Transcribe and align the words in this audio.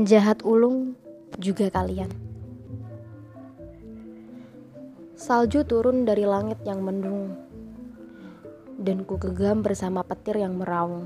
Penjahat 0.00 0.40
ulung 0.48 0.96
juga 1.36 1.68
kalian. 1.68 2.08
Salju 5.12 5.60
turun 5.68 6.08
dari 6.08 6.24
langit 6.24 6.56
yang 6.64 6.80
mendung, 6.80 7.36
dan 8.80 9.04
ku 9.04 9.20
gegam 9.20 9.60
bersama 9.60 10.00
petir 10.00 10.40
yang 10.40 10.56
meraung. 10.56 11.04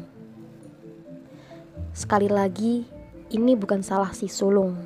Sekali 1.90 2.30
lagi, 2.30 2.86
ini 3.34 3.58
bukan 3.58 3.82
salah 3.82 4.14
si 4.14 4.30
sulung, 4.30 4.78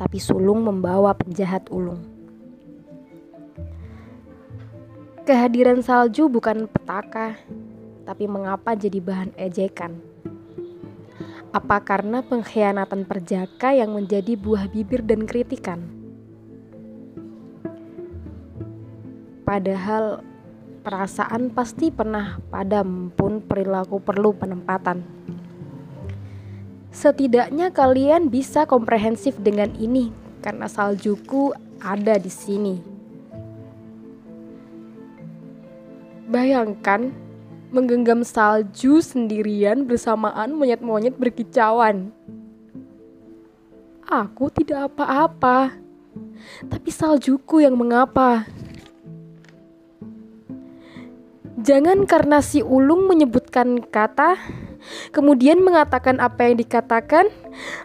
tapi 0.00 0.16
sulung 0.16 0.64
membawa 0.64 1.12
penjahat 1.12 1.68
ulung. 1.68 2.00
Kehadiran 5.28 5.84
salju 5.84 6.32
bukan 6.32 6.64
petaka, 6.72 7.36
tapi 8.08 8.24
mengapa 8.32 8.72
jadi 8.72 8.96
bahan 8.96 9.36
ejekan? 9.36 10.15
Apa 11.56 11.80
karena 11.80 12.20
pengkhianatan 12.20 13.08
perjaka 13.08 13.72
yang 13.72 13.96
menjadi 13.96 14.36
buah 14.36 14.68
bibir 14.68 15.00
dan 15.00 15.24
kritikan? 15.24 15.88
Padahal 19.40 20.20
perasaan 20.84 21.48
pasti 21.56 21.88
pernah 21.88 22.36
padam 22.52 23.08
pun 23.08 23.40
perilaku 23.40 24.04
perlu 24.04 24.36
penempatan. 24.36 25.00
Setidaknya 26.92 27.72
kalian 27.72 28.28
bisa 28.28 28.68
komprehensif 28.68 29.40
dengan 29.40 29.72
ini 29.80 30.12
karena 30.44 30.68
saljuku 30.68 31.56
ada 31.80 32.20
di 32.20 32.28
sini. 32.28 32.76
Bayangkan 36.28 37.16
menggenggam 37.70 38.22
salju 38.22 39.02
sendirian 39.02 39.86
bersamaan 39.86 40.54
monyet-monyet 40.54 41.18
berkicauan. 41.18 42.14
Aku 44.06 44.46
tidak 44.54 44.94
apa-apa, 44.94 45.74
tapi 46.70 46.90
saljuku 46.94 47.66
yang 47.66 47.74
mengapa. 47.74 48.46
Jangan 51.58 52.06
karena 52.06 52.38
si 52.38 52.62
ulung 52.62 53.10
menyebutkan 53.10 53.82
kata, 53.82 54.38
kemudian 55.10 55.58
mengatakan 55.58 56.22
apa 56.22 56.46
yang 56.46 56.62
dikatakan, 56.62 57.26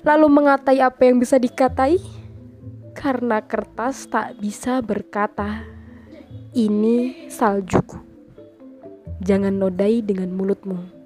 lalu 0.05 0.29
mengatai 0.29 0.77
apa 0.85 1.09
yang 1.09 1.17
bisa 1.17 1.41
dikatai. 1.41 1.97
Karena 2.93 3.41
kertas 3.41 4.05
tak 4.05 4.37
bisa 4.37 4.77
berkata, 4.83 5.65
"Ini 6.53 7.25
saljuku." 7.31 8.10
Jangan 9.21 9.53
nodai 9.53 10.01
dengan 10.01 10.33
mulutmu. 10.33 11.00